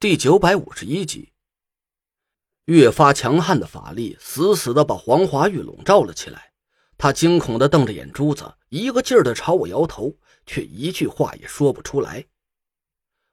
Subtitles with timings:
[0.00, 1.32] 第九百五十一集，
[2.66, 6.52] 越发强悍的法力死死的把黄华玉笼罩了起来。
[6.96, 10.16] 他惊恐的瞪着眼珠子，一个劲儿的朝我摇头，
[10.46, 12.26] 却一句话也说不出来。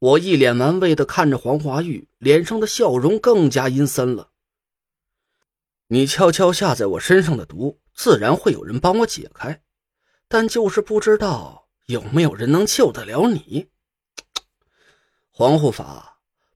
[0.00, 4.32] 我一脸玩味的看着黄华玉，脸上的笑容更加阴森了。
[5.86, 9.62] 你悄悄下在我身上的毒，自然会有人帮我解开，
[10.28, 13.70] 但就是不知道有没有人能救得了你，
[15.32, 16.08] 黄护法。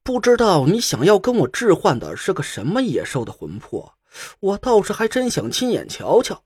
[0.05, 3.95] 不知道你想要跟我置换的是个什么野兽的魂魄，
[4.39, 6.45] 我倒是还真想亲眼瞧瞧。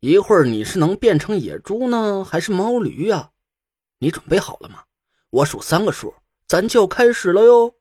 [0.00, 3.30] 一会儿你是能变成野猪呢，还是毛驴呀？
[3.98, 4.84] 你准备好了吗？
[5.30, 6.14] 我数三个数，
[6.46, 7.74] 咱就开始了哟。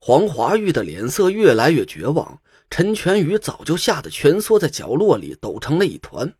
[0.00, 6.34] 黄华玉的脸色越来越绝望，陈全宇早就吓得蜷缩在角落里，抖成了一团。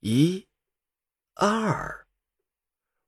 [0.00, 0.46] 一、
[1.34, 2.06] 二，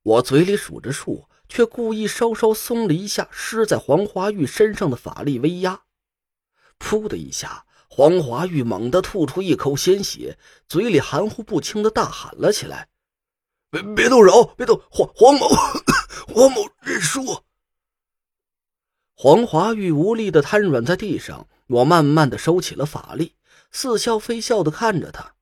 [0.02, 1.26] 我嘴里数着数。
[1.52, 5.82] 却故意稍稍松了一下施在黄华玉身上的法力威压，
[6.78, 12.88] 噗的一下，黄华玉猛地吐出一口鲜血，嘴里含糊不清的大喊了起来
[13.68, 14.80] ：“别别动手，别动！
[14.90, 15.46] 黄黄某，
[16.34, 17.42] 黄某认输。”
[19.12, 23.34] 黄华玉无力的瘫软在地上，我慢慢的收起了法力，
[23.70, 25.34] 似笑非笑的看着他。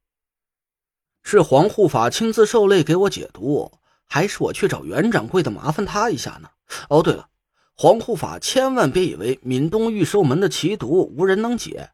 [1.22, 3.70] 是黄护法亲自受累给我解毒。
[4.12, 6.50] 还是我去找袁掌柜的麻烦他一下呢。
[6.88, 7.28] 哦，对了，
[7.76, 11.92] 黄护法千万别以为闽东御兽门的奇毒无人能解，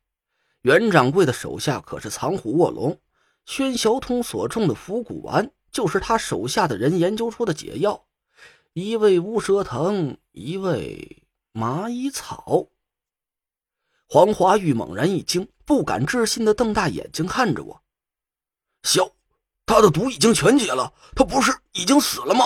[0.63, 2.99] 袁掌柜的手下可是藏虎卧龙，
[3.45, 8.07] 宣小通所中的伏骨丸就是他手下的人研究出的解药，
[8.73, 12.69] 一味乌蛇藤，一味蚂蚁草。
[14.09, 17.83] 黄华玉猛然一惊，不敢置信的瞪大眼睛看着我，
[18.83, 19.13] 小。
[19.67, 22.45] 他的毒已经全解了，他不是已经死了吗？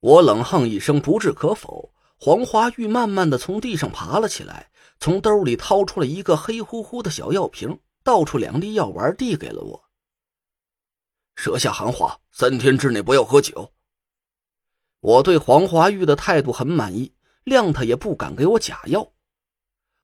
[0.00, 1.94] 我冷哼一声，不置可否。
[2.20, 9.84] 黄花玉慢慢的从地上爬了起来，从兜里掏出了一个黑乎乎的小药瓶，倒出两粒药丸，递给了我。
[11.36, 13.72] 舌下寒花，三天之内不要喝酒。
[14.98, 19.12] 我对黄花玉的态度很满意，谅他也不敢给我假药。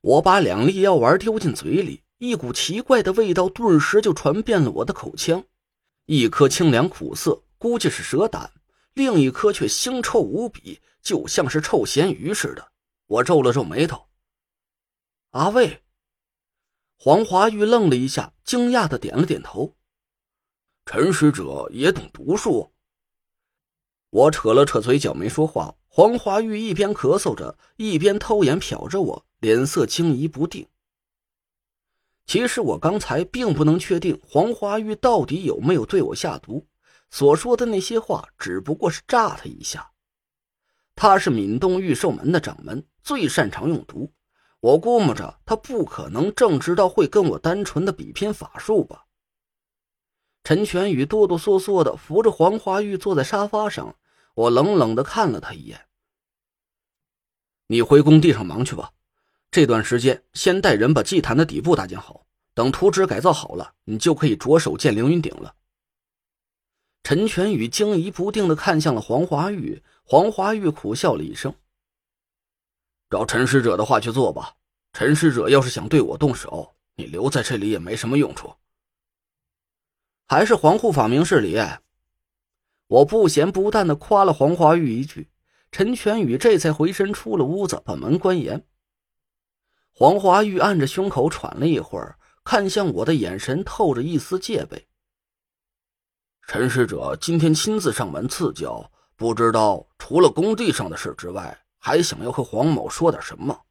[0.00, 5.44] 我把两粒药丸丢进嘴里，一股奇怪的味道顿时就传遍了我的口腔。
[6.06, 8.50] 一颗清凉苦涩，估计是蛇胆；
[8.92, 12.72] 另一颗却腥臭无比，就像是臭咸鱼似的。
[13.06, 14.06] 我皱了皱眉头。
[15.31, 15.82] 阿卫，
[16.97, 19.76] 黄华玉愣了一下，惊讶的点了点头。
[20.87, 22.72] 陈使者也懂毒术。
[24.10, 25.75] 我扯了扯嘴角，没说话。
[25.88, 30.69] 黄华玉一边咳嗽着，一边偷眼瞟着我，脸色惊疑不定。
[32.27, 36.67] 其实我刚才并不能确定黄花玉到底有没有对我下毒，
[37.11, 39.91] 所说的那些话只不过是诈他一下。
[40.97, 44.12] 他是闽东御兽门的掌门，最擅长用毒，
[44.61, 49.05] 我估摸着他不可能正直到会跟我单纯的比拼法术吧。
[50.45, 53.97] 陈全宇哆哆嗦嗦的扶着黄花玉坐在沙发上，
[54.35, 55.87] 我冷冷的看了他一眼
[57.69, 58.93] ：“你回工地上忙去吧。”
[59.54, 62.26] 这段时间，先带人把祭坛的底部搭建好。
[62.54, 65.54] 等图纸改造好了，你就可以着手建凌云顶了。
[67.04, 71.54] 陈全宇惊疑不定的看向了黄华玉，黄华玉苦笑了一声
[73.09, 74.54] ：“照陈使者的话去做吧。
[74.93, 78.53] 陈使者要是想对我动手，你留在这里也没什么用处。”
[80.26, 81.56] 还是黄护法明事理。
[82.88, 85.31] 我不咸不淡的夸了黄华玉一句，
[85.70, 88.66] 陈全宇这才回身出了屋子，把门关严。
[89.97, 94.88] 黄华玉按着胸口喘了一会儿，看向我的眼神透着一丝戒备。
[96.49, 103.66] 陈使者今天亲自上门赐教，不知道除了工地上的事之外，还想要和黄某说点什么。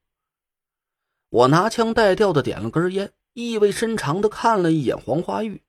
[1.27, 5.61] 我拿腔带调的点了根烟，意味深长的看了一眼黄华玉。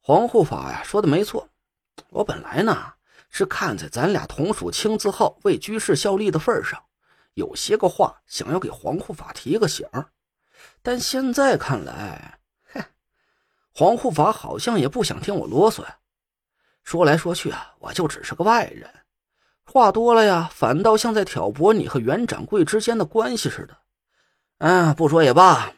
[0.00, 1.48] 黄护法呀，说的没错，
[2.10, 2.94] 我本来呢
[3.30, 6.82] 是看在咱俩同属青字号、为居士效力的份上。
[7.38, 9.86] 有些个话想要给黄护法提个醒
[10.82, 12.40] 但现在看来，
[12.72, 12.82] 哼，
[13.72, 15.98] 黄护法好像也不想听我啰嗦呀。
[16.82, 18.92] 说来说去啊，我就只是个外人，
[19.64, 23.78] 话多了呀，反倒像在挑拨你和袁掌柜之间的关系似的。
[24.58, 25.72] 嗯，不说也罢。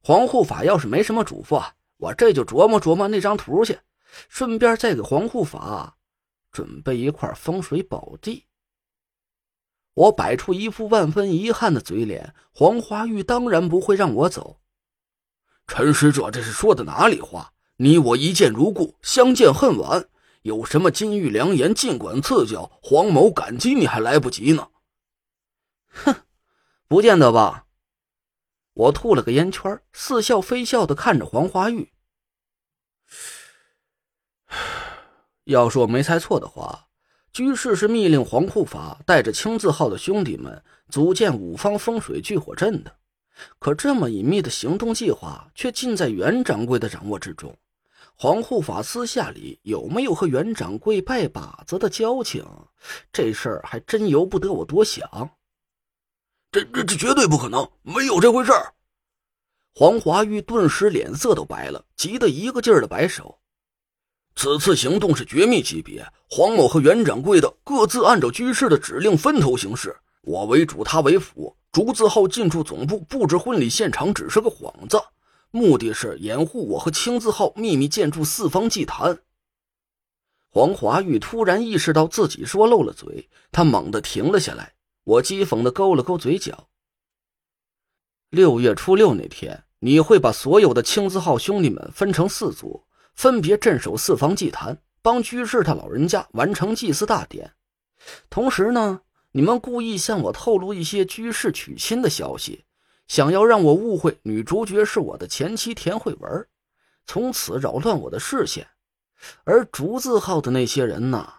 [0.00, 1.60] 黄护法要是没什么嘱咐，
[1.96, 3.80] 我这就琢磨琢磨那张图去，
[4.28, 5.96] 顺便再给黄护法
[6.52, 8.46] 准备一块风水宝地。
[9.94, 14.60] 我摆出一副万分遗憾的嘴脸，黄花玉当然不会让我走。
[15.66, 17.52] 陈使者这是说的哪里话？
[17.76, 20.08] 你我一见如故，相见恨晚，
[20.42, 24.68] 有什么金玉良言，尽管赐教，黄某感激你还来不及呢。
[25.88, 26.14] 哼，
[26.86, 27.66] 不见得吧。
[28.74, 31.92] 我吐了个烟圈，似笑非笑的看着黄花玉。
[35.44, 36.88] 要是我没猜错的话，
[37.32, 42.94] 居士是密令黄护法带着青字号的兄弟们组建五方风水聚火阵的。
[43.58, 47.56] 可这么隐秘的行动计划，却尽在袁掌柜的掌握之中。
[48.14, 52.44] 黄护法私下里有没有和袁掌柜拜把子的交情？
[53.10, 55.08] 这事儿还真由不得我多想。
[56.52, 58.52] 这这这绝对不可能，没有这回事！
[59.74, 63.40] 黄华玉顿时脸色都白了，急得一个劲儿的摆手。
[64.34, 71.56] 此次行动是绝密级别，黄某和袁掌柜的各自按照居士的指令分头行事，我为主，他为辅。
[71.70, 75.00] 竹字号进驻总部布置婚礼现场只是个幌子，
[75.50, 79.20] 目的是掩护我和青字号秘密建筑四方祭坛。
[80.50, 84.74] 黄华玉突然意识到自己说漏了嘴，他猛地停了下来。
[85.04, 86.68] 我讥讽的勾了勾嘴角。
[88.28, 97.52] 六月初六那天，你会把所有的青字号兄弟们分成四组，分别镇守四方祭坛，帮居士他老人家完成祭祀大典。
[98.28, 99.02] 同时呢？
[99.34, 102.66] 你们故意向我透露一些居士娶亲的消息，
[103.08, 106.46] 想要让我误会女主角是我的前妻田慧文，
[107.06, 108.68] 从此扰乱我的视线。
[109.44, 111.32] 而竹字号的那些人呢？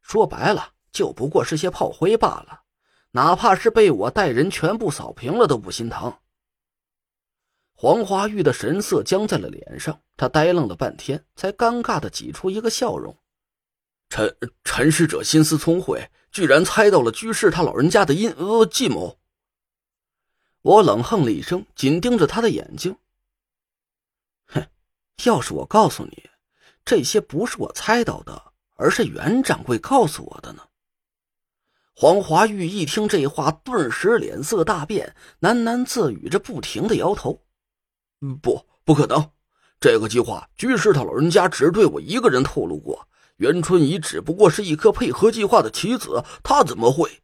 [0.00, 2.62] 说白了，就不过是些炮灰罢了。
[3.10, 6.14] 哪怕是被我带人全部扫平了，都不心疼。
[7.80, 13.16] 黄花玉的神色僵在了脸上，他呆愣了半天，才尴尬的挤出一个笑容。
[14.08, 16.10] 陈陈使者心思聪慧。
[16.30, 19.18] 居然猜到了居士他老人家的阴呃计谋。
[20.60, 22.96] 我冷哼了一声，紧盯着他的眼睛。
[24.46, 24.66] 哼，
[25.24, 26.28] 要是我告诉你，
[26.84, 30.64] 这些不是我猜到的，而是袁掌柜告诉我的呢？
[31.94, 37.42] 黄华玉一听这话，顿时脸色大变，喃喃自语着，不停的摇头
[38.42, 39.30] ：“不，不可能！
[39.80, 43.06] 这个计划，居士他老人家只对我一个人透露过。”
[43.38, 47.22] 袁春怡只不过是一颗配合计划的棋子，他怎么会？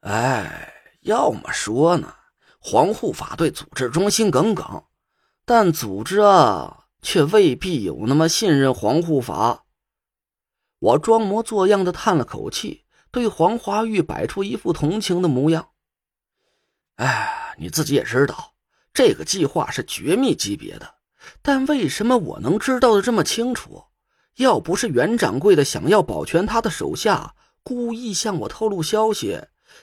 [0.00, 2.14] 哎，要么说呢，
[2.58, 4.84] 黄护法对组织忠心耿耿，
[5.46, 9.64] 但组织啊，却未必有那么信任黄护法。
[10.78, 15.70] 我装模作样的叹了口气，对黄华玉摆出一副同情的模样。
[16.96, 18.52] 哎，你自己也知道，
[18.96, 20.94] 这个计划是绝密级别的，
[21.42, 23.84] 但为什么我能知道的这么清楚？
[24.36, 29.38] 要不是袁掌柜的想要保全他的手下，故意向我透露消息，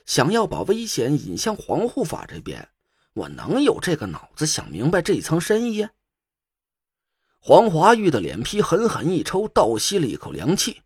[0.08, 2.68] 想要把危险引向黄护法这边，
[3.14, 5.88] 我能有这个脑子想明白这层深意？
[7.40, 10.82] 黄华玉的脸皮狠狠一抽，倒吸了一口凉气。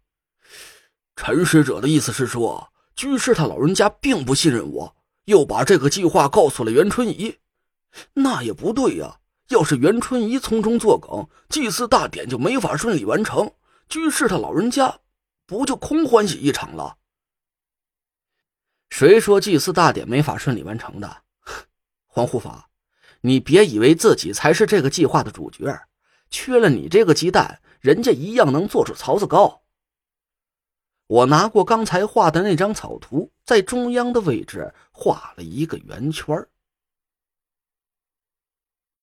[1.16, 7.38] 陈使者的意思是说，居士他老人家并不信任我，又把这个计划告诉了袁春怡。
[8.14, 9.20] 那也不对呀。
[9.50, 13.50] 要是袁春怡从中作梗，祭祀大典就没法顺利完成，
[13.88, 15.00] 居士他老人家
[15.46, 16.98] 不就空欢喜一场了？
[18.90, 21.24] 谁说祭祀大典没法顺利完成的？
[22.06, 22.70] 黄护法，
[23.22, 25.88] 你别以为自己才是这个计划的主角，
[26.30, 29.62] 缺了你这个鸡蛋，人家一样能做出槽子糕。
[31.08, 36.46] 我拿过刚才画的那张草图，在中央的位置画了一个圆圈